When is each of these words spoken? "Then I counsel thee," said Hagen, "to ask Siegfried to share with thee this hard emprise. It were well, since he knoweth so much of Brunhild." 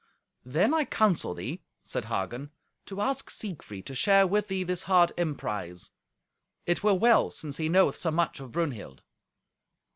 "Then 0.43 0.73
I 0.73 0.85
counsel 0.85 1.35
thee," 1.35 1.61
said 1.83 2.05
Hagen, 2.05 2.49
"to 2.87 3.01
ask 3.01 3.29
Siegfried 3.29 3.85
to 3.85 3.93
share 3.93 4.25
with 4.25 4.47
thee 4.47 4.63
this 4.63 4.81
hard 4.89 5.11
emprise. 5.15 5.91
It 6.65 6.83
were 6.83 6.95
well, 6.95 7.29
since 7.29 7.57
he 7.57 7.69
knoweth 7.69 7.97
so 7.97 8.09
much 8.09 8.39
of 8.39 8.51
Brunhild." 8.51 9.03